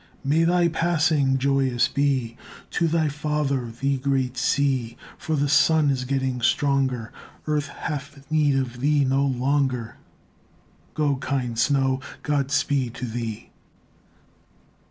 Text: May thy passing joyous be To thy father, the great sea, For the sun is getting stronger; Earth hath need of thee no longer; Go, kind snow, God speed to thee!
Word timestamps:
May 0.23 0.45
thy 0.45 0.67
passing 0.67 1.37
joyous 1.37 1.87
be 1.87 2.35
To 2.71 2.87
thy 2.87 3.07
father, 3.07 3.69
the 3.69 3.99
great 3.99 4.35
sea, 4.35 4.97
For 5.15 5.35
the 5.35 5.47
sun 5.47 5.91
is 5.91 6.05
getting 6.05 6.41
stronger; 6.41 7.11
Earth 7.45 7.67
hath 7.67 8.25
need 8.31 8.55
of 8.55 8.79
thee 8.79 9.05
no 9.05 9.23
longer; 9.23 9.97
Go, 10.95 11.17
kind 11.17 11.55
snow, 11.59 11.99
God 12.23 12.49
speed 12.49 12.95
to 12.95 13.05
thee! 13.05 13.51